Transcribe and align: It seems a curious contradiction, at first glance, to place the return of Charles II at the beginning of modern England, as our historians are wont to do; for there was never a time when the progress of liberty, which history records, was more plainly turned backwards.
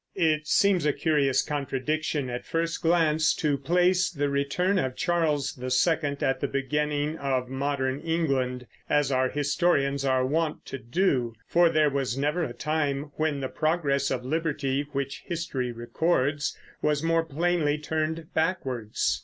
It 0.17 0.47
seems 0.47 0.83
a 0.87 0.93
curious 0.93 1.43
contradiction, 1.43 2.27
at 2.27 2.43
first 2.47 2.81
glance, 2.81 3.35
to 3.35 3.55
place 3.55 4.09
the 4.09 4.29
return 4.29 4.79
of 4.79 4.95
Charles 4.95 5.59
II 5.61 6.15
at 6.21 6.39
the 6.39 6.47
beginning 6.47 7.17
of 7.19 7.49
modern 7.49 7.99
England, 7.99 8.65
as 8.89 9.11
our 9.11 9.29
historians 9.29 10.03
are 10.03 10.25
wont 10.25 10.65
to 10.65 10.79
do; 10.79 11.35
for 11.45 11.69
there 11.69 11.91
was 11.91 12.17
never 12.17 12.43
a 12.43 12.51
time 12.53 13.11
when 13.17 13.41
the 13.41 13.47
progress 13.47 14.09
of 14.09 14.25
liberty, 14.25 14.87
which 14.91 15.21
history 15.27 15.71
records, 15.71 16.57
was 16.81 17.03
more 17.03 17.23
plainly 17.23 17.77
turned 17.77 18.33
backwards. 18.33 19.19